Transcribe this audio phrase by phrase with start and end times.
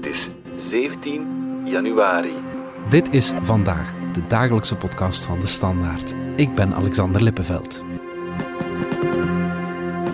[0.00, 2.32] Het is 17 januari.
[2.88, 6.14] Dit is Vandaag, de dagelijkse podcast van De Standaard.
[6.36, 7.84] Ik ben Alexander Lippenveld.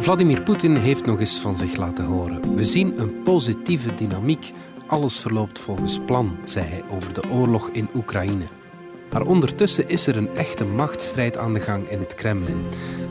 [0.01, 2.55] Vladimir Poetin heeft nog eens van zich laten horen.
[2.55, 4.53] We zien een positieve dynamiek.
[4.87, 8.45] Alles verloopt volgens plan, zei hij over de oorlog in Oekraïne.
[9.13, 12.65] Maar ondertussen is er een echte machtsstrijd aan de gang in het Kremlin.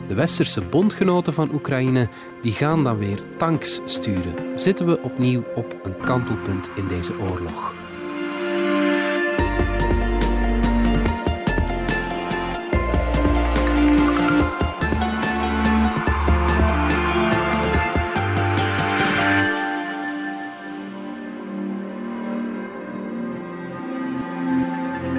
[0.08, 2.08] De westerse bondgenoten van Oekraïne
[2.42, 4.34] die gaan dan weer tanks sturen.
[4.54, 7.85] Zitten we opnieuw op een kantelpunt in deze oorlog?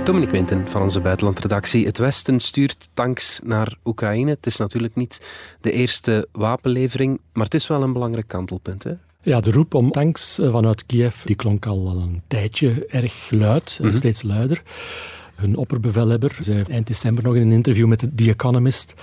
[0.07, 1.85] Dominic Winten van onze buitenlandredactie.
[1.85, 4.29] Het Westen stuurt tanks naar Oekraïne.
[4.29, 5.27] Het is natuurlijk niet
[5.61, 8.83] de eerste wapenlevering, maar het is wel een belangrijk kantelpunt.
[8.83, 8.91] Hè?
[9.21, 13.79] Ja, de roep om tanks eh, vanuit Kiev die klonk al een tijdje erg luid,
[13.81, 14.63] mm steeds luider.
[15.35, 18.93] Hun opperbevelhebber zei eind december nog in een interview met The Economist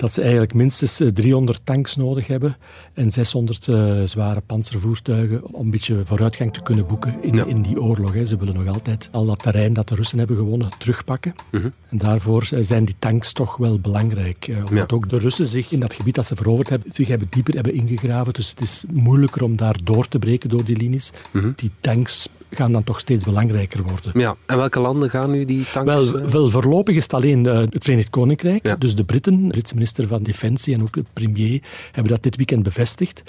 [0.00, 2.56] dat ze eigenlijk minstens 300 eh, tanks nodig hebben
[2.94, 7.62] en 600 uh, eh, zware panzervoertuigen om een beetje vooruitgang te kunnen boeken in, in
[7.62, 8.12] die oorlog.
[8.12, 8.24] Hè.
[8.24, 11.34] Ze willen nog altijd al dat terrein dat de Russen hebben gewonnen terugpakken.
[11.50, 11.68] Mhm.
[11.88, 14.50] En daarvoor eh, zijn die tanks toch wel belangrijk.
[14.68, 17.54] omdat ook de Russen zich in dat gebied dat ze veroverd hebben, zich hebben dieper
[17.54, 18.32] hebben ingegraven.
[18.32, 21.12] Dus het is moeilijker om daar door te breken door die linies.
[21.30, 21.50] Mhm.
[21.54, 24.20] Die tanks gaan dan toch steeds belangrijker worden.
[24.20, 26.10] Ja, en welke landen gaan nu die tanks...
[26.10, 28.80] Wel, wel voorlopig is het alleen het Verenigd Koninkrijk.
[28.80, 31.62] Dus de Britten, de Britse minister van Defensie en ook de premier,
[31.92, 33.22] hebben dat dit weekend bevestigd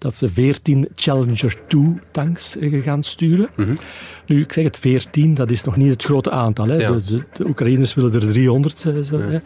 [0.00, 3.48] dat ze 14 Challenger 2 tanks eh, gaan sturen.
[3.56, 3.74] Mhm.
[4.26, 6.68] Nu, ik zeg het 14, dat is nog niet het grote aantal.
[6.68, 6.76] Hè.
[6.76, 8.82] De, de, Oekraïners willen er 300.
[8.82, 9.40] Hè.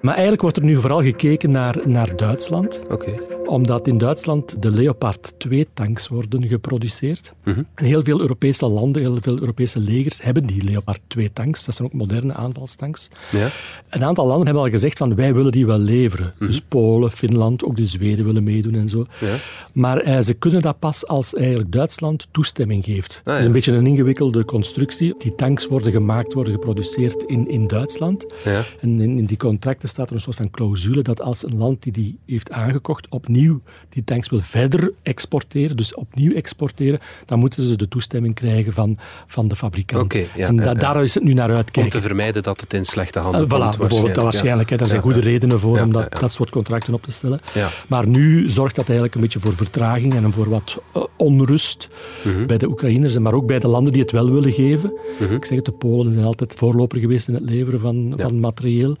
[0.00, 2.80] Maar eigenlijk wordt er nu vooral gekeken naar, naar Duitsland.
[2.88, 7.32] Okay omdat in Duitsland de Leopard 2 tanks worden geproduceerd.
[7.44, 11.64] En heel veel Europese landen, heel veel Europese legers hebben die Leopard 2 tanks.
[11.64, 13.08] Dat zijn ook moderne aanvalstanks.
[13.30, 13.48] Ja.
[13.88, 16.34] Een aantal landen hebben al gezegd van wij willen die wel leveren.
[16.38, 16.46] Mhm.
[16.46, 19.06] Dus Polen, Finland, ook de Zweden willen meedoen en zo.
[19.20, 19.36] Ja.
[19.72, 23.20] Maar eh, ze kunnen dat pas als eigenlijk Duitsland toestemming geeft.
[23.24, 25.14] Ah, het is een beetje een ingewikkelde constructie.
[25.18, 28.26] Die tanks worden gemaakt, worden geproduceerd in, in Duitsland.
[28.44, 28.64] Ja.
[28.80, 31.82] En in, in die contracten staat er een soort van clausule dat als een land
[31.82, 33.40] die die heeft aangekocht opnieuw
[33.88, 38.96] die tanks wil verder exporteren, dus opnieuw exporteren, dan moeten ze de toestemming krijgen van,
[39.26, 40.02] van de fabrikant.
[40.02, 41.82] Okay, ja, en daar is het nu naar uitkijken.
[41.82, 43.78] Om te vermijden dat het in slechte handen uh, komt.
[43.78, 44.78] Bijvoorbeeld, dat waarschijnlijk.
[44.78, 47.40] Daar zijn goede redenen voor om dat, dat soort contracten op te stellen.
[47.86, 50.82] Maar nu zorgt dat eigenlijk een beetje voor vertraging en voor wat
[51.16, 51.88] onrust
[52.24, 52.46] mhm.
[52.46, 54.92] bij de Oekraïners, maar ook bij de landen die het wel willen geven.
[55.20, 55.34] Mhm.
[55.34, 58.96] Ik zeg het, de Polen zijn altijd voorloper geweest in het leveren van, van materieel.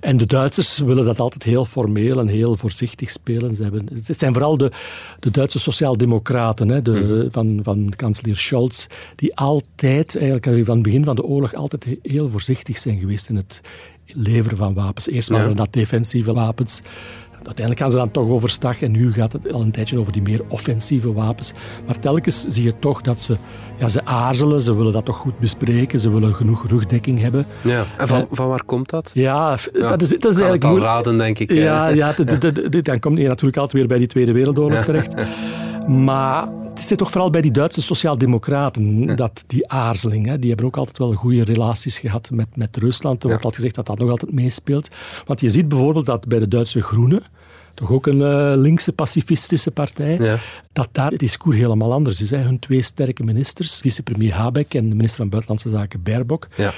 [0.00, 3.54] En de Duitsers willen dat altijd heel formeel en heel voorzichtig spelen.
[3.62, 4.70] Hebben, het zijn vooral de,
[5.18, 7.30] de Duitse sociaaldemocraten hè, de, mhm.
[7.30, 8.86] van, van kanselier Scholz,
[9.16, 13.36] die altijd, eigenlijk van het begin van de oorlog, altijd heel voorzichtig zijn geweest in
[13.36, 13.60] het
[14.06, 15.08] leveren van wapens.
[15.08, 16.82] Eerst waren dat defensieve wapens.
[17.46, 20.22] Uiteindelijk gaan ze dan toch overstag en nu gaat het al een tijdje over die
[20.22, 21.52] meer offensieve wapens.
[21.86, 23.36] Maar telkens zie je toch dat ze,
[23.78, 27.46] ja, ze aarzelen, ze willen dat toch goed bespreken, ze willen genoeg rugdekking hebben.
[27.60, 29.10] Ja, en van, van waar komt dat?
[29.14, 30.62] Ja, dat is, dat is eigenlijk...
[30.62, 31.52] Het raden, denk ik.
[31.52, 32.14] Ja, ja
[32.82, 35.14] dan kom je natuurlijk altijd weer bij die Tweede Wereldoorlog terecht.
[35.86, 40.26] Maar het zit toch vooral bij die Duitse sociaaldemocraten, dat die aarzeling.
[40.26, 43.22] Hè, die hebben ook altijd wel goede relaties gehad met, met Rusland.
[43.22, 44.90] Er wordt altijd gezegd dat dat nog altijd meespeelt.
[45.24, 47.22] Want je ziet bijvoorbeeld dat bij de Duitse Groenen,
[47.74, 50.38] toch ook een uh, linkse pacifistische partij, ja.
[50.72, 52.30] dat daar het discours helemaal anders is.
[52.30, 52.38] Hè.
[52.38, 56.72] Hun twee sterke ministers, vicepremier Habeck en de minister van Buitenlandse Zaken Baerbock, ja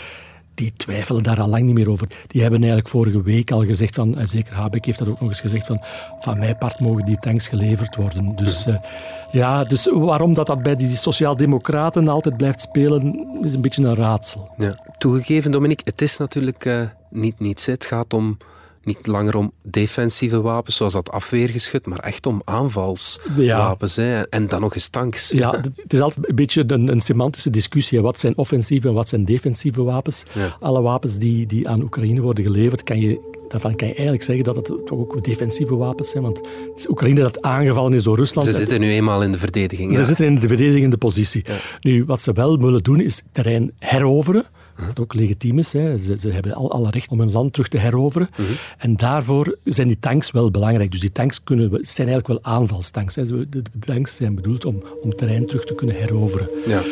[0.55, 2.09] die twijfelen daar al lang niet meer over.
[2.27, 5.29] Die hebben eigenlijk vorige week al gezegd, van, en zeker Habeck heeft dat ook nog
[5.29, 5.81] eens gezegd, van,
[6.19, 8.37] van mijn part mogen die tanks geleverd worden.
[8.37, 8.77] Dus, uh,
[9.31, 13.95] ja, dus waarom dat, dat bij die sociaaldemocraten altijd blijft spelen, is een beetje een
[13.95, 14.51] raadsel.
[14.57, 14.79] Ja.
[14.99, 17.67] Toegegeven, Dominique, het is natuurlijk uh, niet niets.
[17.67, 18.37] Het gaat om
[18.85, 23.97] niet langer om defensieve wapens, zoals dat afweergeschut, maar echt om aanvalswapens.
[23.97, 24.23] Hè?
[24.23, 25.31] En dan nog eens tanks.
[25.31, 25.51] Ja,
[25.83, 28.03] het is altijd een beetje een, een semantische discussie.
[28.03, 30.25] Wat zijn offensieve en wat zijn defensieve wapens?
[30.61, 34.45] Alle wapens die, die aan Oekraïne worden geleverd, kan je daarvan kan je eigenlijk zeggen
[34.45, 36.23] dat het toch ook defensieve wapens zijn.
[36.23, 38.49] Want het is Oekraïne dat aangevallen is door Rusland.
[38.49, 39.95] Ze zitten nu eenmaal in de verdediging.
[39.95, 41.45] Ze zitten in de verdedigende positie.
[41.81, 44.45] Nu, wat ze wel willen doen, is terrein heroveren.
[44.77, 45.73] Wat ook legitiem is.
[45.73, 45.99] Hè.
[45.99, 48.29] Ze, ze, hebben al, alle recht om hun land terug te heroveren.
[48.37, 48.49] Mhm.
[48.79, 50.91] En daarvoor zijn die tanks wel belangrijk.
[50.91, 53.15] Dus die tanks kunnen, zijn eigenlijk wel aanvalstanks.
[53.15, 53.27] Hè.
[53.27, 56.49] De, de tanks zijn bedoeld om, om terrein terug te kunnen heroveren.
[56.67, 56.83] Ja.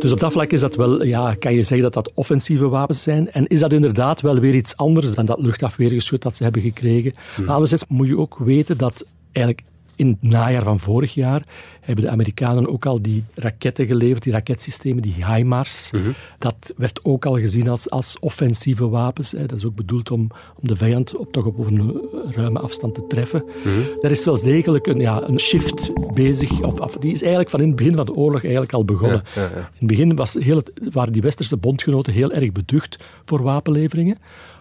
[0.00, 3.02] Dus op dat vlak is dat wel, ja, kan je zeggen dat dat offensieve wapens
[3.02, 3.30] zijn.
[3.30, 7.12] En is dat inderdaad wel weer iets anders dan dat luchtafweergeschut dat ze hebben gekregen.
[7.14, 7.44] Mhm.
[7.44, 9.66] Maar anderzijds moet je ook weten dat eigenlijk
[9.98, 11.42] in het najaar van vorig jaar
[11.80, 15.90] hebben de Amerikanen ook al die raketten geleverd, die raketsystemen, die HIMARS.
[15.90, 16.10] Mhm.
[16.38, 19.32] Dat werd ook al gezien als, als offensieve wapens.
[19.32, 19.46] Hè.
[19.46, 20.30] Dat is ook bedoeld om,
[20.60, 22.00] om de vijand op, toch op een
[22.30, 23.44] ruime afstand te treffen.
[23.64, 27.50] Mm Er is wel degelijk een, ja, een shift bezig, of, of, die is eigenlijk
[27.50, 29.22] van in het begin van de oorlog eigenlijk al begonnen.
[29.34, 30.62] Ja, ja, in het begin was heel
[30.92, 34.18] waren die westerse bondgenoten heel erg beducht voor wapenleveringen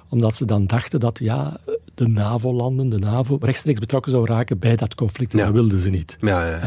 [0.10, 1.60] omdat ze dan dachten dat ja,
[1.96, 5.34] de NAVO-landen, de NAVO, rechtstreeks betrokken zou raken bij dat conflict.
[5.34, 6.18] En dat wilden ze niet.
[6.22, 6.60] Ja, ja.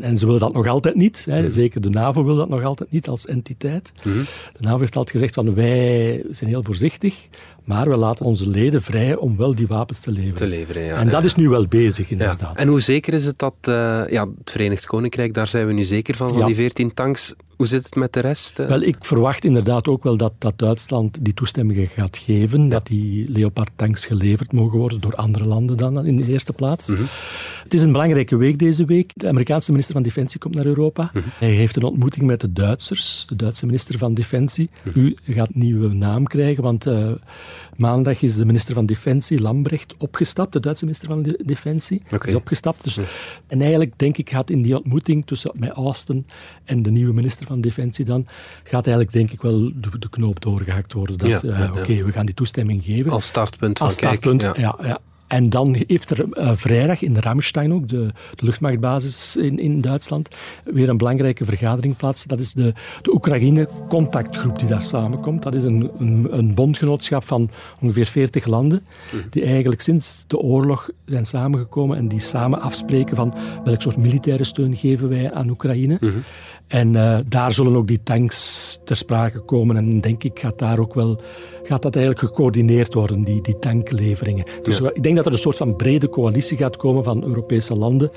[0.00, 1.24] En ze willen dat nog altijd niet.
[1.28, 1.50] Mhm.
[1.50, 3.92] Zeker de NAVO wil dat nog altijd niet als entiteit.
[4.02, 4.18] Mhm.
[4.52, 7.28] De NAVO heeft altijd gezegd van wij zijn heel voorzichtig,
[7.64, 10.34] maar we laten onze leden vrij om wel die wapens te leveren.
[10.34, 10.96] Te leveren ja.
[10.96, 12.58] En dat is nu wel bezig, inderdaad.
[12.58, 13.74] En hoe zeker is het dat uh,
[14.10, 17.70] ja, het Verenigd Koninkrijk, daar zijn we nu zeker van, van die 14 tanks, hoe
[17.70, 18.56] zit het met de rest?
[18.56, 23.30] Wel, ik verwacht inderdaad ook wel dat, dat Duitsland die toestemming gaat geven, dat die
[23.30, 26.90] Leopard-tanks geleverd mogen worden door andere landen dan in de eerste plaats.
[26.90, 27.02] Mhm.
[27.62, 29.10] Het is een belangrijke week deze week.
[29.14, 31.10] De Amerikaanse minister van Defensie komt naar Europa.
[31.12, 31.24] Mhm.
[31.38, 34.70] Hij heeft een ontmoeting met de Duitsers, de Duitse minister van Defensie.
[34.82, 34.98] Mhm.
[34.98, 37.10] U gaat een nieuwe naam krijgen, want uh,
[37.76, 42.02] maandag is de minister van Defensie, Lambrecht, opgestapt, de Duitse minister van Defensie.
[42.10, 42.28] Okay.
[42.28, 42.84] Is opgestapt.
[42.84, 42.98] Dus,
[43.46, 46.26] En eigenlijk, denk ik, gaat in die ontmoeting tussen met Austin
[46.64, 48.26] en de nieuwe minister van Defensie dan,
[48.62, 51.18] gaat eigenlijk, denk ik, wel de, de knoop doorgehakt worden.
[51.18, 53.10] Dat, ja, uh, oké, we gaan die toestemming geven.
[53.10, 54.78] Als startpunt van Als startpunt, kijk, ja.
[54.82, 55.00] ja.
[55.32, 60.28] En dan heeft er uh, vrijdag in Ramstein ook, de, de luchtmachtbasis in, in Duitsland,
[60.64, 62.24] weer een belangrijke vergadering plaats.
[62.24, 65.42] Dat is de, de Oekraïne-contactgroep die daar samenkomt.
[65.42, 67.50] Dat is een, een, een, bondgenootschap van
[67.80, 68.84] ongeveer 40 landen,
[69.30, 73.34] die eigenlijk sinds de oorlog zijn samengekomen en die samen afspreken van
[73.64, 75.96] welk soort militaire steun geven wij aan Oekraïne.
[76.00, 76.22] Mm
[76.72, 79.76] en uh, daar zullen ook die tanks ter sprake komen.
[79.76, 81.20] En denk ik gaat daar ook wel
[81.62, 84.44] gaat dat eigenlijk gecoördineerd worden, die, die tankleveringen.
[84.62, 88.10] Dus ik denk dat er een soort van brede coalitie gaat komen van Europese landen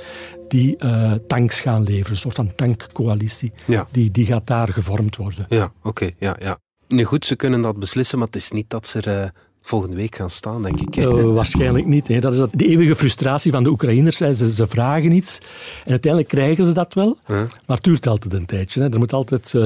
[0.47, 2.12] die uh, tanks gaan leveren.
[2.12, 3.51] Een soort van tankcoalitie.
[3.65, 3.88] Ja.
[3.92, 5.45] Die, die gaat daar gevormd worden.
[5.47, 6.09] Ja, oké.
[6.18, 6.57] ja, ja.
[6.88, 9.30] Nu goed, ze kunnen dat beslissen, maar het is niet dat ze er uh,
[9.62, 10.97] volgende week gaan staan, denk ik.
[10.97, 12.07] Uh, waarschijnlijk niet.
[12.07, 12.19] Hè.
[12.19, 14.18] Dat is de eeuwige frustratie van de Oekraïners.
[14.18, 15.39] Ze, ze vragen iets
[15.86, 18.81] en uiteindelijk krijgen ze dat wel, maar het duurt altijd een tijdje.
[18.81, 18.89] Hè.
[18.89, 19.62] Er moet altijd uh,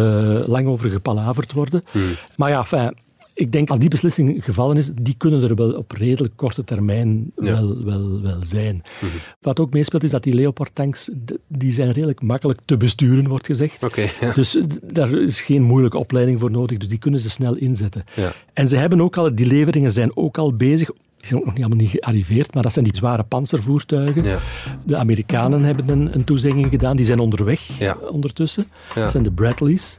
[0.48, 1.84] lang over gepalaverd worden.
[1.92, 2.16] Hmm.
[2.36, 2.96] Maar ja, fijn
[3.40, 7.32] ik denk als die beslissing gevallen is, die kunnen er wel op redelijk korte termijn
[7.36, 8.82] wel, wel, wel zijn.
[9.02, 9.12] Mhm.
[9.42, 11.10] Wat ook meespeelt is dat die Leopard-tanks,
[11.48, 13.84] die zijn redelijk makkelijk te besturen, wordt gezegd.
[13.84, 18.04] Okay, Dus daar is geen moeilijke opleiding voor nodig, dus die kunnen ze snel inzetten.
[18.16, 18.34] Ja.
[18.54, 21.56] En ze hebben ook al, die leveringen zijn ook al bezig die zijn ook nog
[21.56, 24.24] niet allemaal niet gearriveerd, maar dat zijn die zware panzervoertuigen.
[24.24, 24.40] Ja.
[24.84, 27.98] De Amerikanen hebben een, een, toezegging gedaan, die zijn onderweg ja.
[28.12, 28.66] ondertussen.
[28.96, 29.98] Dat zijn de Bradleys.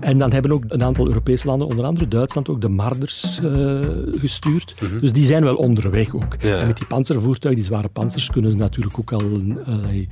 [0.00, 3.80] En dan hebben ook een aantal Europese landen, onder andere Duitsland, ook de Marders uh,
[4.10, 4.74] gestuurd.
[4.80, 5.00] Mhm.
[5.00, 6.34] Dus die zijn wel onderweg ook.
[6.34, 10.06] En met die panzervoertuigen, die zware panzers, kunnen ze natuurlijk ook al uh,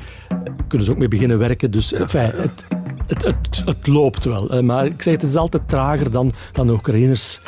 [0.67, 1.71] kunnen ze ook mee beginnen werken.
[1.71, 2.65] Dus enfin, het,
[3.07, 4.63] het, het, het, loopt wel.
[4.63, 7.41] maar ik zeg, het is altijd trager dan, dan de Oekraïners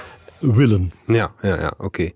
[0.43, 0.93] willen.
[1.07, 2.11] Ja, ja, ja oké.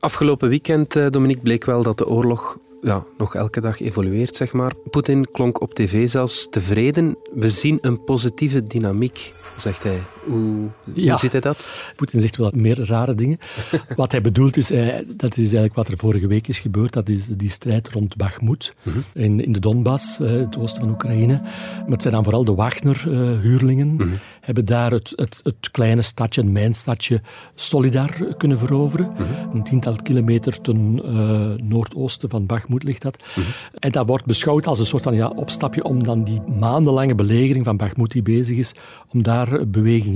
[0.00, 4.52] Afgelopen weekend, eh, Dominique, bleek wel dat de oorlog ja, nog elke dag evolueert, zeg
[4.52, 4.72] maar.
[4.90, 7.16] Poetin klonk op tv zelfs tevreden.
[7.32, 9.98] We zien een positieve dynamiek zegt hij.
[10.24, 11.68] Hoe, hoe ziet hij dat?
[11.96, 13.38] Poetin zegt wel meer rare dingen.
[13.96, 17.08] wat hij bedoelt is, eh, dat is eigenlijk wat er vorige week is gebeurd, dat
[17.08, 18.98] is die strijd rond Bakhmut mhm.
[19.14, 21.40] in, in de Donbass, eh, het oosten van Oekraïne.
[21.40, 24.06] Maar het zijn dan vooral de Wagner-huurlingen, uh,
[24.40, 27.20] hebben daar het, het, het, kleine stadje, een mijnstadje
[27.54, 29.10] Solidar kunnen veroveren.
[29.12, 29.56] Mhm.
[29.56, 33.22] Een tiental kilometer ten uh, noordoosten van Bakhmut ligt dat.
[33.36, 33.46] Mhm.
[33.78, 37.64] En dat wordt beschouwd als een soort van ja, opstapje om dan die maandenlange belegering
[37.64, 38.72] van Bakhmut die bezig is,
[39.08, 39.68] om daar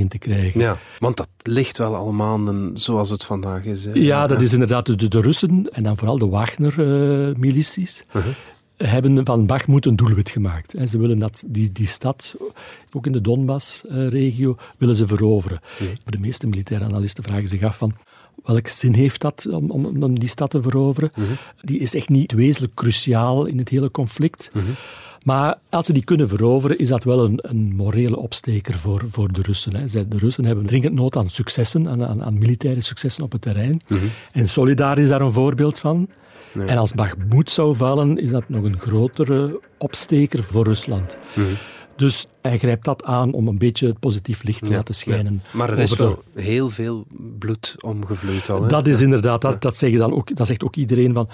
[0.08, 0.60] te krijgen.
[0.60, 3.84] Ja, want dat ligt wel al maanden zoals het vandaag is.
[3.84, 3.90] Hè?
[3.94, 8.04] Ja, dat is inderdaad de, de Russen en dan vooral de Wagner-milities.
[8.12, 8.22] Uh,
[8.76, 10.74] hebben van Bakhmut een doelwit gemaakt.
[10.74, 12.34] En ze willen dat die, die stad,
[12.92, 15.60] ook in de Donbass-regio, willen ze veroveren.
[15.78, 17.94] Voor de meeste militaire analisten vragen zich af van
[18.44, 21.10] welke zin heeft dat om, om, om die stad te veroveren?
[21.14, 21.26] Mhm.
[21.60, 24.50] Die is echt niet wezenlijk cruciaal in het hele conflict.
[24.52, 24.64] Mhm.
[25.24, 29.32] Maar als ze die kunnen veroveren, is dat wel een, een morele opsteker voor, voor
[29.32, 29.76] de Russen.
[29.76, 30.08] Hè.
[30.08, 33.82] De Russen hebben dringend nood aan successen, aan, aan, aan militaire successen op het terrein.
[33.86, 34.04] Mhm.
[34.32, 36.08] En Solidar is daar een voorbeeld van.
[36.66, 41.16] En als Bakhmut zou vallen, is dat nog een grotere opsteker voor Rusland.
[41.34, 41.46] Mhm.
[41.96, 45.42] Dus Hij grijpt dat aan om een beetje het positief licht te laten schijnen.
[45.52, 47.04] Maar er is wel heel veel
[47.38, 48.62] bloed omgevloeid al.
[48.62, 48.68] Hè?
[48.68, 51.28] Dat is inderdaad, dat, dat, zeggen dan ook, dat zegt ook iedereen van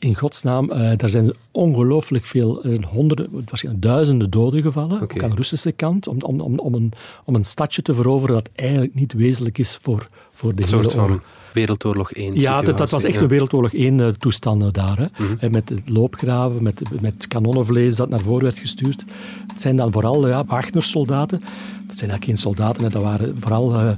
[0.00, 5.22] in godsnaam, uh, daar zijn ongelooflijk veel, er zijn honderden, waarschijnlijk duizenden doden gevallen, ook
[5.22, 6.92] aan de Russische kant, om, om, om, om, een,
[7.24, 11.22] om een stadje te veroveren dat eigenlijk niet wezenlijk is voor, voor de hele van
[11.52, 14.98] Wereldoorlog 1 Ja, dat, dat, was echt een Wereldoorlog 1 uh, toestanden daar.
[14.98, 15.24] Hè.
[15.24, 15.50] Mhm.
[15.50, 19.04] Met loopgraven, met, met kanonnenvlees dat naar voren werd gestuurd.
[19.46, 21.40] Het zijn dan vooral ja, Wagner-soldaten.
[21.86, 22.90] Dat zijn eigenlijk geen soldaten, hè.
[22.90, 23.90] dat waren vooral uh,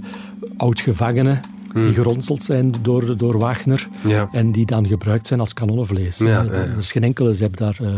[0.56, 1.40] oud-gevangenen
[1.73, 1.92] die hmm.
[1.92, 3.88] geronseld zijn door, door Wagner
[4.32, 6.18] en die dan gebruikt zijn als kanonnenvlees.
[6.18, 7.78] Ja, Er is geen enkele zep daar.
[7.82, 7.88] Uh,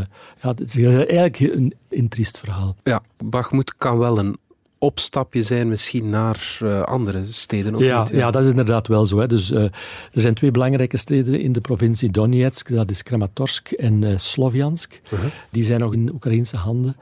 [0.43, 2.77] ja, het is eigenlijk een, een triest verhaal.
[2.83, 4.37] Ja, Bachmoed kan wel een
[4.85, 7.75] opstapje zijn misschien naar uh, andere steden?
[7.75, 8.11] Of ja, niet?
[8.11, 9.19] ja, dat is inderdaad wel zo.
[9.19, 9.27] Hè.
[9.27, 9.73] Dus, uh, er
[10.13, 12.75] zijn twee belangrijke steden in de provincie Donetsk.
[12.75, 15.01] Dat is Kramatorsk en uh, Sloviansk.
[15.09, 15.21] -huh.
[15.51, 16.97] Die zijn nog in Oekraïnse handen.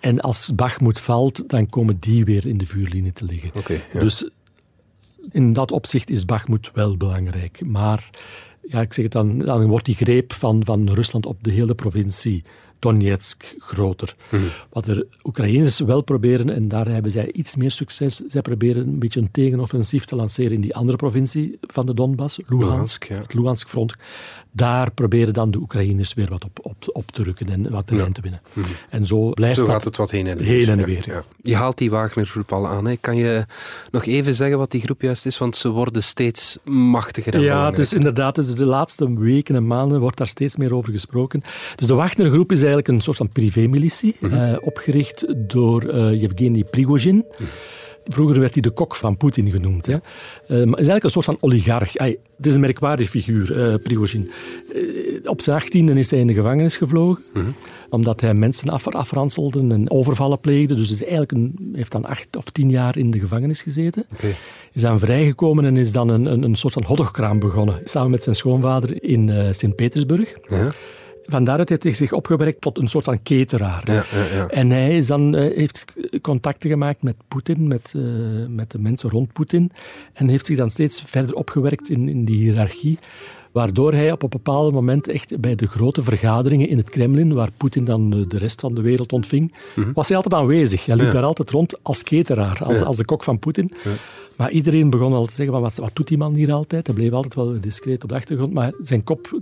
[0.00, 3.50] En als Bachmoed valt, dan komen die weer in de vuurlinie te liggen.
[3.54, 4.00] Okay, ja.
[4.00, 4.28] Dus
[5.30, 7.60] in dat opzicht is Bakhmut wel belangrijk.
[7.66, 8.10] Maar
[8.62, 11.74] ja, ik zeg het dan, dan wordt die greep van, van Rusland op de hele
[11.74, 12.44] provincie
[12.78, 14.16] Donetsk groter.
[14.30, 14.42] Mhm.
[14.70, 18.98] Wat de Oekraïners wel proberen, en daar hebben zij iets meer succes, zij proberen een
[18.98, 23.16] beetje een tegenoffensief te lanceren in die andere provincie van de Donbass, Luhansk, ja.
[23.16, 23.94] het Luhansk front.
[24.52, 28.08] Daar proberen dan de Oekraïners weer wat op, op, op te rukken en wat terrein
[28.08, 28.14] ja.
[28.14, 28.40] te winnen.
[28.52, 28.68] Mhm.
[28.90, 30.46] En zo blijft zo gaat het wat heen en weer.
[30.46, 31.04] Heen en weer.
[31.06, 31.22] Ja.
[31.42, 32.86] Je haalt die Wagner-groep al aan.
[32.86, 32.96] Hè.
[32.96, 33.46] Kan je
[33.90, 35.38] nog even zeggen wat die groep juist is?
[35.38, 40.00] Want ze worden steeds machtiger en Ja, dus inderdaad, dus de laatste weken en maanden
[40.00, 41.42] wordt daar steeds meer over gesproken.
[41.76, 44.58] Dus de Wagner-groep is eigenlijk een soort van privémilitie, mm -hmm.
[44.62, 47.24] opgericht door uh, Yevgeny Prigozhin.
[48.08, 49.86] Vroeger werd hij de kok van Poetin genoemd.
[49.86, 49.92] Hè.
[49.92, 50.00] Uh,
[50.48, 51.92] maar is eigenlijk een soort van oligarch.
[51.92, 54.30] Hij, het is een merkwaardige figuur, uh, Prigozhin.
[54.74, 57.54] Uh, op zijn achttiende is hij in de gevangenis gevlogen, mm -hmm.
[57.90, 60.74] omdat hij mensen af, afranselde en overvallen pleegde.
[60.74, 64.06] Dus hij eigenlijk een, heeft dan acht of tien jaar in de gevangenis gezeten.
[64.12, 64.34] Okay.
[64.72, 67.80] Is dan vrijgekomen en is dan een, een, een soort van hotdogkraam begonnen.
[67.84, 70.36] Samen met zijn schoonvader in Sint-Petersburg.
[70.48, 70.72] Ja
[71.28, 73.82] van daaruit heeft hij zich opgewerkt tot een soort van cateraar.
[73.84, 74.46] Ja, ja, ja.
[74.48, 75.84] En hij is dan, uh, heeft
[76.20, 78.02] contacten gemaakt met Poetin, met, uh,
[78.48, 79.70] met de mensen rond Poetin.
[80.12, 82.98] En heeft zich dan steeds verder opgewerkt in, in die hiërarchie.
[83.58, 87.50] Waardoor hij op een bepaald moment echt bij de grote vergaderingen in het Kremlin, waar
[87.56, 89.92] Poetin dan de rest van de wereld ontving, mm -hmm.
[89.92, 90.86] was hij altijd aanwezig.
[90.86, 93.72] Hij liep daar altijd rond als cateraar, als, als de kok van Poetin.
[94.36, 96.86] Maar iedereen begon al te zeggen, wat, wat doet die man hier altijd?
[96.86, 99.40] Hij bleef altijd wel discreet op de achtergrond, maar zijn kop...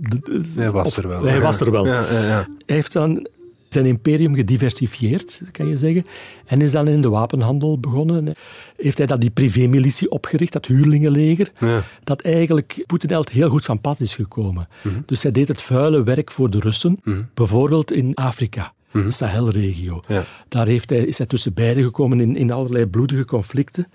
[0.55, 1.23] Hij was er wel.
[1.23, 1.85] Hij was er wel.
[1.85, 2.47] Ja, ja, ja.
[2.65, 3.27] Hij heeft dan
[3.69, 6.05] zijn imperium gediversifieerd, kan je zeggen.
[6.45, 8.33] En is dan in de wapenhandel begonnen.
[8.77, 11.83] Heeft hij dat die privémilitie opgericht, dat huurlingenleger, ja.
[12.03, 14.67] dat eigenlijk Poetin heel goed van pas is gekomen.
[14.83, 15.03] Mm -hmm.
[15.05, 17.21] Dus hij deed het vuile werk voor de Russen, Mhm.
[17.33, 18.73] bijvoorbeeld in Afrika.
[18.91, 19.05] Mhm.
[19.05, 20.01] De Sahelregio.
[20.07, 20.25] Ja.
[20.47, 23.87] Daar heeft hij, is hij tussen beiden gekomen in, in allerlei bloedige conflicten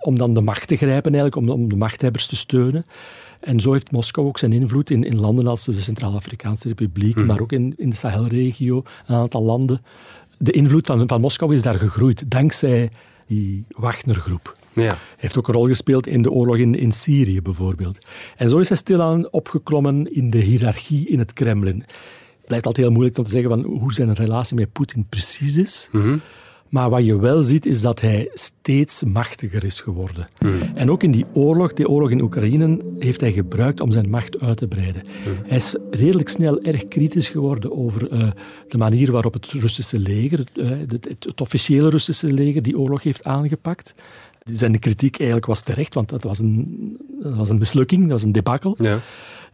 [0.00, 2.86] om dan de macht te grijpen, eigenlijk, om, om de machthebbers te steunen.
[3.40, 7.26] En zo heeft Moskou ook zijn invloed in, in landen als de Centraal-Afrikaanse Republiek, Mhm.
[7.26, 9.80] maar ook in, in de Sahelregio, een aantal landen.
[10.38, 12.90] De invloed van, van Moskou is daar gegroeid, dankzij
[13.26, 14.56] die Wagner-groep.
[14.72, 14.98] Ja.
[15.16, 17.98] Heeft ook een rol gespeeld in de oorlog in, in Syrië, bijvoorbeeld.
[18.36, 21.78] En zo is hij stilaan opgeklommen in de hiërarchie in het Kremlin.
[21.78, 25.56] Het blijft altijd heel moeilijk om te zeggen van hoe zijn relatie met Poetin precies
[25.56, 25.88] is.
[25.92, 26.16] Mhm.
[26.68, 30.28] Maar wat je wel ziet, is dat hij steeds machtiger is geworden.
[30.38, 30.52] Mhm.
[30.74, 34.40] En ook in die oorlog, die oorlog in Oekraïne, heeft hij gebruikt om zijn macht
[34.40, 35.02] uit te breiden.
[35.02, 35.48] Mhm.
[35.48, 38.30] Hij is redelijk snel erg kritisch geworden over uh,
[38.68, 43.02] de manier waarop het Russische leger, het, uh, het, het, officiële Russische leger, die oorlog
[43.02, 43.94] heeft aangepakt.
[44.52, 48.22] Zijn kritiek eigenlijk was terecht, want dat was een, dat was een mislukking, dat was
[48.22, 48.74] een debacle.
[48.78, 49.00] Ja.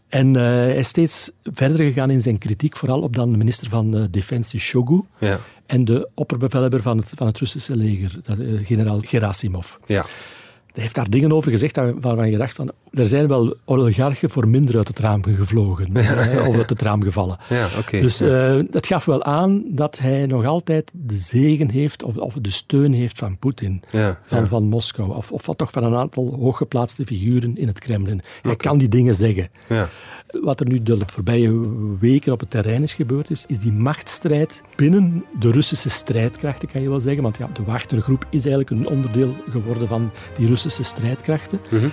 [0.08, 3.68] En uh, hij is steeds verder gegaan in zijn kritiek, vooral op dan de minister
[3.68, 5.40] van uh, Defensie Shogu ja.
[5.66, 9.74] En de opperbevelhebber van het, van het Russische leger, uh, generaal Gerasimov.
[9.86, 10.04] Ja.
[10.74, 14.48] Hij heeft daar dingen over gezegd waarvan je dacht van, er zijn wel oligarchen voor
[14.48, 16.46] minder uit het raam gevlogen, ja.
[16.48, 17.38] of uit het raam gevallen.
[17.48, 18.00] Ja, okay.
[18.00, 22.34] Dus uh, dat gaf wel aan dat hij nog altijd de zegen heeft, of, of
[22.40, 26.36] de steun heeft van Poetin, ja, van, van Moskou, of, of toch van een aantal
[26.40, 28.20] hooggeplaatste figuren in het Kremlin.
[28.42, 28.56] Hij okay.
[28.56, 29.48] kan die dingen zeggen.
[30.42, 31.60] Wat er nu de voorbije
[31.98, 36.82] weken op het terrein is gebeurd, is, is die machtsstrijd binnen de Russische strijdkrachten, kan
[36.82, 37.22] je wel zeggen.
[37.22, 41.60] Want ja, de Wagnergroep is eigenlijk een onderdeel geworden van die Russische strijdkrachten.
[41.70, 41.90] Mm -hmm.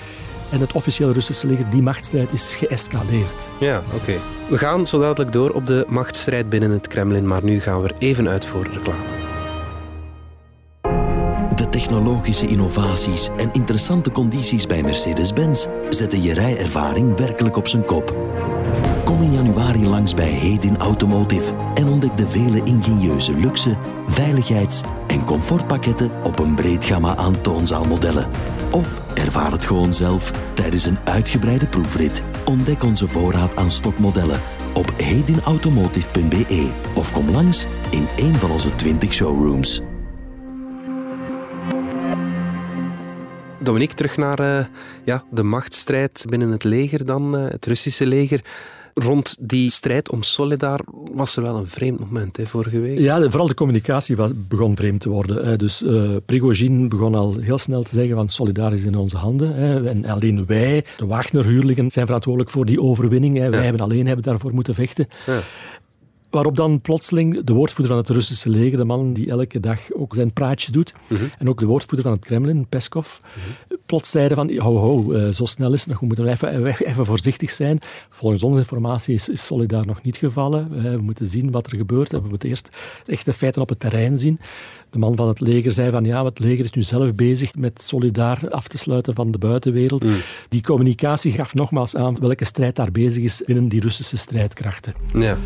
[0.52, 3.48] En het officiële Russische leger, die machtsstrijd is geëscaleerd.
[3.60, 3.96] Ja, oké.
[3.96, 4.20] Okay.
[4.50, 7.88] We gaan zo dadelijk door op de machtsstrijd binnen het Kremlin, maar nu gaan we
[7.88, 9.21] er even uit voor reclame.
[11.72, 18.16] Technologische innovaties en interessante condities bij Mercedes-Benz zetten je rijervaring werkelijk op zijn kop.
[19.04, 25.26] Kom in januari langs bij Hedin Automotive en ontdek de vele ingenieuze luxe, veiligheids- en
[25.26, 28.30] comfortpakketten op een breed gamma aan toonzaalmodellen.
[28.72, 32.24] Of ervaar het gewoon zelf tijdens een uitgebreide proefrit.
[32.46, 34.42] Ontdek onze voorraad aan stokmodellen
[34.74, 39.82] op hedinautomotive.be of kom langs in een van onze 20 showrooms.
[43.64, 44.66] Dominique, terug naar uh,
[45.06, 48.42] ja, de machtsstrijd binnen het leger dan, uh, het Russische leger.
[48.94, 50.80] Rond die strijd om Solidar
[51.12, 53.00] was er wel een vreemd moment hè, vorige week.
[53.00, 55.46] Ja, vooral de communicatie was, begon vreemd te worden.
[55.46, 55.58] Hè.
[55.58, 59.54] Dus uh, Prigozhin begon al heel snel te zeggen van Solidar is in onze handen.
[59.54, 59.90] Hè.
[59.90, 63.38] En alleen wij, de Wagner-huurlingen, zijn verantwoordelijk voor die overwinning.
[63.38, 63.50] Hè.
[63.50, 65.08] Wij hebben alleen hebben daarvoor moeten vechten.
[65.26, 65.40] Ja.
[66.32, 70.14] Waarop dan plotseling de woordvoerder van het Russische leger, de man die elke dag ook
[70.14, 71.24] zijn praatje doet, mhm.
[71.38, 75.32] en ook de woordvoerder van het Kremlin, Peskov, mm plots zeiden van, ho, ho, eh,
[75.32, 77.80] zo snel is het nog, we moeten even, even voorzichtig zijn.
[78.10, 80.82] Volgens onze informatie is, is Solidar nog niet gevallen.
[80.82, 82.12] We moeten zien wat er gebeurt.
[82.12, 82.70] We moeten eerst
[83.06, 84.40] echte feiten op het terrein zien.
[84.90, 87.84] De man van het leger zei van, ja, het leger is nu zelf bezig met
[87.84, 90.04] Solidar af te sluiten van de buitenwereld.
[90.04, 90.16] Mm.
[90.50, 94.94] Die communicatie gaf nogmaals aan welke strijd daar bezig is binnen die Russische strijdkrachten.
[95.14, 95.38] Ja.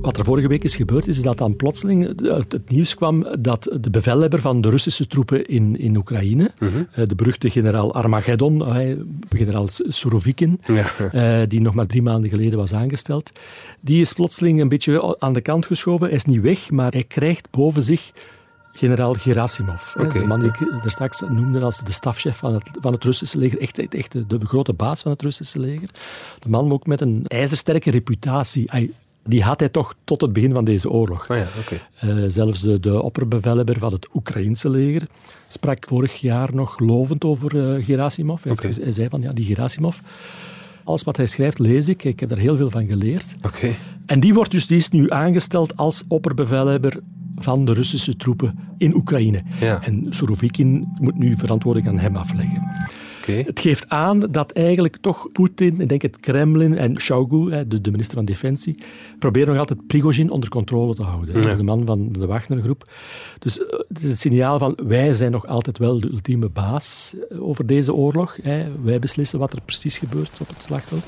[0.00, 3.76] Wat er vorige week is gebeurd, is dat dan plotseling uit het nieuws kwam dat
[3.80, 6.82] de bevelhebber van de Russische troepen in, in Oekraïne, mhm.
[6.92, 8.96] eh, de beruchte generaal Armageddon, eh,
[9.30, 10.60] generaal Surovikin,
[11.12, 11.46] ja.
[11.46, 13.32] die nog maar drie maanden geleden was aangesteld,
[13.80, 16.06] die is plotseling een beetje aan de kant geschoven.
[16.06, 18.12] Hij is niet weg, maar hij krijgt boven zich
[18.72, 19.96] generaal Gerasimov.
[19.96, 20.20] Okay.
[20.20, 23.38] De man die ik er straks noemde als de stafchef van het, van het Russische
[23.38, 23.60] leger.
[23.60, 25.90] Echt, echt de, de, grote baas van het Russische leger.
[26.38, 28.64] De man ook met een ijzersterke reputatie.
[28.66, 28.90] Hij,
[29.24, 31.30] die had hij toch tot het begin van deze oorlog.
[31.30, 31.48] Oh ja,
[32.04, 35.06] uh, zelfs de, de opperbevelhebber van het Oekraïnse leger
[35.48, 38.44] sprak vorig jaar nog lovend over uh, Gerasimov.
[38.44, 39.98] Hij, hij, zei van, ja, die Gerasimov,
[40.84, 42.04] alles wat hij schrijft lees ik.
[42.04, 43.34] Ik heb daar heel veel van geleerd.
[43.42, 43.76] Okay.
[44.06, 47.00] En die, wordt dus, die is nu aangesteld als opperbevelhebber
[47.36, 49.42] van de Russische troepen in Oekraïne.
[49.60, 49.82] Ja.
[49.82, 52.70] En Surovikin moet nu verantwoording aan hem afleggen.
[53.26, 58.16] Het geeft aan dat eigenlijk toch Poetin, ik denk het Kremlin en Shoigu, de, minister
[58.16, 58.78] van Defensie,
[59.18, 61.56] proberen nog altijd Prigozhin onder controle te houden.
[61.56, 62.90] De man van de Wagner-groep.
[63.38, 67.14] Dus eh, het is het signaal van wij zijn nog altijd wel de ultieme baas
[67.30, 68.36] eh, over deze oorlog.
[68.82, 71.04] Wij beslissen wat er precies gebeurt op het slagveld.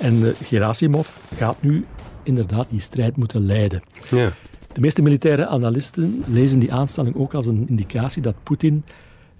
[0.00, 1.84] En eh, Gerasimov gaat nu
[2.22, 3.82] inderdaad die strijd moeten leiden.
[4.10, 4.32] Ja.
[4.72, 8.84] De meeste militaire analisten lezen die aanstelling ook als een indicatie dat Poetin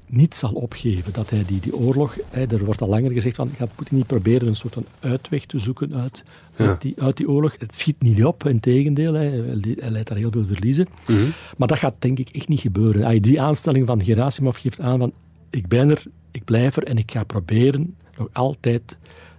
[0.07, 1.13] niet zal opgeven.
[1.13, 4.07] Dat hij die, die oorlog, hè, er wordt al langer gezegd van, gaat Poetin niet
[4.07, 6.23] proberen een soort van uitweg te zoeken uit,
[6.57, 7.57] uit, die, uit die oorlog.
[7.59, 9.43] Het schiet niet op, in tegendeel, hij,
[9.79, 10.87] hij leidt daar heel veel verliezen.
[11.07, 11.29] Mhm.
[11.57, 13.23] Maar dat gaat denk ik echt niet gebeuren.
[13.23, 15.13] Die aanstelling van Gerasimov geeft aan van,
[15.51, 18.97] ik ben er, ik blijf er en ik ga proberen nog altijd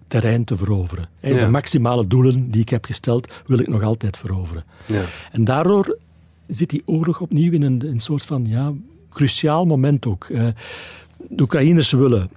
[0.08, 1.10] terrein te veroveren.
[1.20, 4.64] De maximale doelen die ik heb gesteld, wil ik nog altijd veroveren.
[4.88, 5.04] Ja.
[5.32, 5.98] En daardoor
[6.48, 8.74] zit die oorlog opnieuw in een, een soort van ja,
[9.16, 10.28] cruciaal moment ook.
[10.32, 10.48] Eh,
[11.18, 12.30] de Oekraïners willen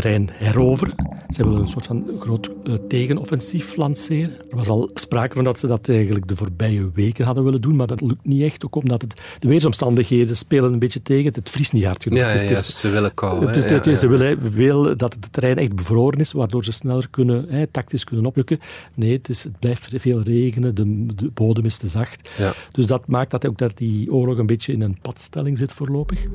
[0.00, 0.94] terrein heroveren.
[1.28, 4.30] Ze willen een soort van groot uh, tegenoffensief lanceren.
[4.50, 7.76] Er was al sprake van dat ze dat eigenlijk de voorbije weken hadden willen doen,
[7.76, 11.32] maar dat lukt niet echt, ook omdat het, de weersomstandigheden spelen een beetje tegen.
[11.34, 12.18] Het vriest niet hard genoeg.
[12.18, 13.46] Ja, het is, ze willen kou.
[13.46, 17.08] Het is, ja, Ze willen veel dat het terrein echt bevroren is, waardoor ze sneller
[17.10, 18.58] kunnen, hè, tactisch kunnen oplukken.
[18.94, 22.30] Nee, het, is, het blijft veel regenen, de, de bodem is te zacht.
[22.72, 26.26] Dus dat maakt dat ook dat die oorlog een beetje in een padstelling zit voorlopig.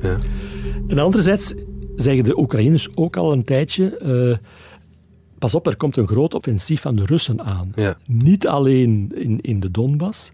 [0.88, 1.54] En anderzijds
[1.96, 4.00] zeggen de Oekraïners ook al een tijdje.
[4.02, 4.48] Uh,
[5.38, 7.72] pas op, er komt een groot offensief van de Russen aan.
[7.74, 7.96] Ja.
[8.06, 10.32] Niet alleen in, in de Donbass,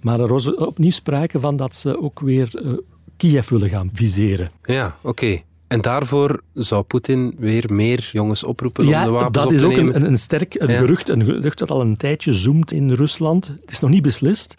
[0.00, 2.72] maar er was opnieuw sprake van dat ze ook weer uh,
[3.16, 4.50] Kiev willen gaan viseren.
[4.62, 5.42] Ja, oké.
[5.70, 9.68] En daarvoor zou Poetin weer meer jongens oproepen om de wapens op te nemen?
[9.68, 12.72] dat is ook een, een, sterk een gerucht, een gerucht dat al een tijdje zoomt
[12.72, 13.46] in Rusland.
[13.46, 14.54] Het is nog niet beslist,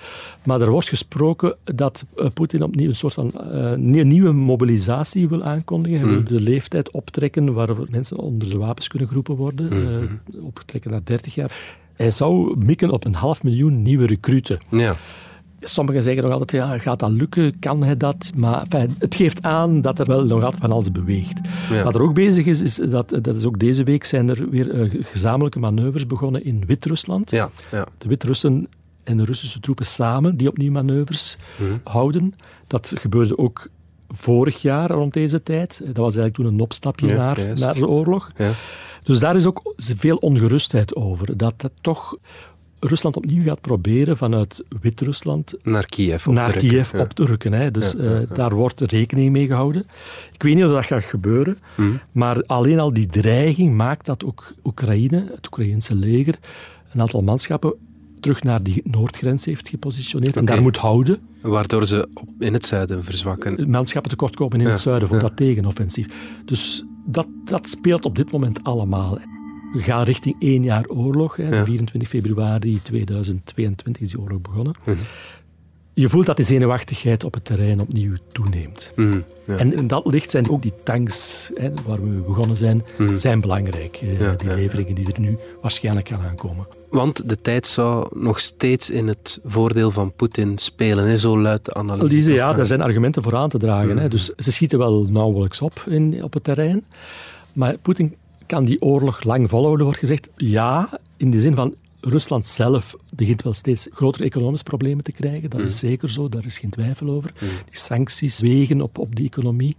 [0.45, 5.43] maar er wordt gesproken dat uh, Poetin opnieuw een soort van uh, nieuwe mobilisatie wil
[5.43, 5.99] aankondigen.
[5.99, 6.27] Hij wil hmm.
[6.27, 9.73] de leeftijd optrekken waar mensen onder de wapens kunnen geroepen worden.
[9.73, 11.51] Uh, optrekken naar 30 jaar.
[11.93, 14.59] Hij zou mikken op een half miljoen nieuwe recruten.
[14.69, 14.95] Ja.
[15.63, 17.59] Sommigen zeggen nog altijd, ja, gaat dat lukken?
[17.59, 18.31] Kan hij dat?
[18.35, 18.65] Maar
[18.99, 21.39] het geeft aan dat er wel nog altijd van alles beweegt.
[21.83, 24.73] Wat er ook bezig is, is dat, dat is ook deze week zijn er weer
[24.73, 27.31] uh, gezamenlijke manoeuvres begonnen in Wit-Rusland.
[27.31, 27.85] Ja, ja.
[27.97, 28.67] De Wit-Russen
[29.03, 31.77] en de Russische troepen samen die opnieuw manoeuvres mhm.
[31.83, 32.33] houden.
[32.67, 33.67] Dat gebeurde ook
[34.07, 35.81] vorig jaar rond deze tijd.
[35.85, 38.31] Dat was eigenlijk toen een opstapje naar, naar de oorlog.
[38.37, 38.51] Ja.
[39.03, 41.37] Dus daar is ook veel ongerustheid over.
[41.37, 42.17] Dat het toch
[42.83, 46.69] Rusland opnieuw gaat proberen vanuit Wit-Rusland naar Kiev op naar te rukken.
[46.69, 47.53] Kiev op te rukken.
[47.53, 47.71] Hè.
[47.71, 49.85] Dus eh, daar wordt rekening mee gehouden.
[50.33, 51.99] Ik weet niet of dat gaat gebeuren, Hmm.
[52.11, 56.35] maar alleen al die dreiging maakt dat ook Oekraïne, het Oekraïense leger,
[56.93, 57.73] een aantal manschappen
[58.19, 61.19] terug naar die noordgrens heeft gepositioneerd en daar moet houden.
[61.41, 62.07] Waardoor ze
[62.39, 63.69] in het zuiden verzwakken.
[63.69, 66.07] Manschappen tekortkomen in het zuiden voor dat tegenoffensief.
[66.45, 69.17] Dus dat, dat speelt op dit moment allemaal.
[69.73, 71.35] We gaan richting één jaar oorlog.
[71.35, 71.55] Hè.
[71.55, 71.63] Ja.
[71.65, 74.73] 24 februari 2022 is die oorlog begonnen.
[74.83, 74.97] Mhm.
[75.93, 78.91] Je voelt dat die zenuwachtigheid op het terrein opnieuw toeneemt.
[78.95, 79.57] Mhm, ja.
[79.57, 83.15] En in dat licht zijn ook die tanks hè, waar we begonnen zijn, Mhm.
[83.15, 83.95] zijn belangrijk.
[84.01, 86.67] eh, Ja, die leveringen die er nu waarschijnlijk gaan aankomen.
[86.89, 91.07] Want de tijd zou nog steeds in het voordeel van Poetin spelen.
[91.07, 91.17] Hè?
[91.17, 92.33] Zo luidt de analyse.
[92.33, 93.97] Ja, daar zijn argumenten voor aan te dragen.
[93.97, 94.07] Hè.
[94.07, 96.83] Dus ze schieten wel nauwelijks op in, op het terrein.
[97.53, 98.15] Maar Poetin
[98.51, 100.29] kan die oorlog lang volhouden, wordt gezegd.
[100.35, 105.49] Ja, in de zin van Rusland zelf begint wel steeds grotere economische problemen te krijgen.
[105.49, 107.33] Dat is zeker zo, daar is geen twijfel over.
[107.39, 109.75] Die sancties wegen op, op die economie.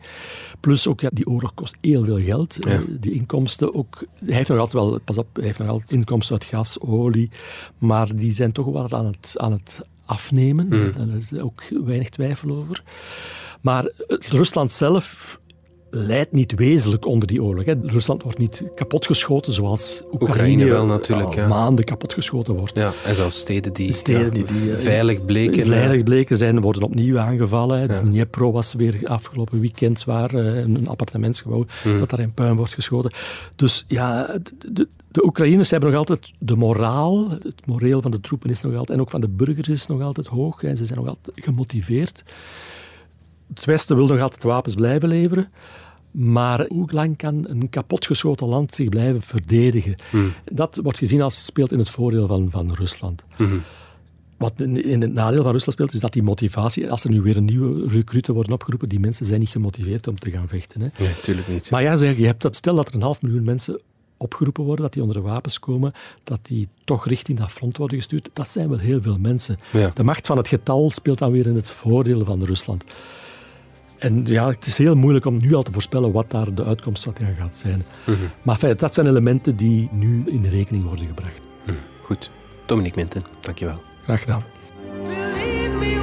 [0.61, 2.57] Plus ook, ja, die oorlog kost heel veel geld.
[2.61, 2.71] Ja.
[2.71, 4.05] Eh, die inkomsten ook...
[4.25, 5.01] Hij heeft nog altijd wel...
[5.01, 7.31] Pas op, hij heeft nog altijd inkomsten uit gas, olie.
[7.79, 10.71] Maar die zijn toch wel aan het, aan het afnemen.
[10.97, 12.83] Daar is ook weinig twijfel over.
[13.61, 15.39] Maar het Rusland zelf
[15.95, 17.65] leidt niet wezenlijk onder die oorlog.
[17.65, 17.75] Hè.
[17.83, 21.49] Rusland wordt niet kapotgeschoten zoals Oekraïne, Oekraïne wel natuurlijk, al ja.
[21.49, 22.77] maanden kapotgeschoten wordt.
[22.77, 25.67] Ja, en zelfs steden die, Steden ja, die- die, eh, veilig bleken.
[25.67, 27.81] Veilig bleken zijn, worden opnieuw aangevallen.
[27.89, 28.01] Ja.
[28.01, 31.99] Dnipro was weer afgelopen weekend zwaar, eh, een appartementsgebouw, Hmm.
[31.99, 33.11] dat daar in puin wordt geschoten.
[33.57, 34.27] Dus ja,
[34.59, 38.61] de, de, de Oekraïners hebben nog altijd de moraal, het moreel van de troepen is
[38.61, 40.61] nog altijd, en ook van de burgers is nog altijd hoog.
[40.61, 40.77] Hè.
[40.77, 42.23] Ze zijn nog altijd gemotiveerd.
[43.55, 45.49] Het Westen wil nog altijd wapens blijven leveren.
[46.13, 49.97] Maar hoe lang kan een kapotgeschoten land zich blijven verdedigen?
[50.11, 50.33] Hmm.
[50.45, 53.25] Dat wordt gezien als speelt in het voordeel van, van Rusland.
[53.37, 53.57] Mhm.
[54.37, 57.21] Wat in in het nadeel van Rusland speelt, is dat die motivatie, als er nu
[57.21, 60.81] weer een nieuwe recruten worden opgeroepen, die mensen zijn niet gemotiveerd om te gaan vechten.
[60.81, 60.89] Hè.
[60.99, 61.71] Nee, natuurlijk niet.
[61.71, 63.81] Maar ja, zeg, je hebt dat, stel dat er een half miljoen mensen
[64.17, 65.93] opgeroepen worden, dat die onder de wapens komen,
[66.25, 68.31] dat die toch richting dat front worden gestuurd.
[68.33, 69.59] Dat zijn wel heel veel mensen.
[69.73, 69.91] Ja.
[69.95, 72.85] De macht van het getal speelt dan weer in het voordeel van Rusland.
[74.03, 77.03] En ja, het is heel moeilijk om nu al te voorspellen wat daar de uitkomst
[77.03, 77.85] van gaat zijn.
[78.07, 78.17] Mhm.
[78.43, 81.41] Maar feit, dat zijn elementen die nu in rekening worden gebracht.
[81.65, 81.77] Mhm.
[82.03, 82.31] Goed.
[82.67, 83.83] Dominique Minten, dankjewel.
[84.03, 84.43] Graag gedaan.
[85.07, 86.03] Believe me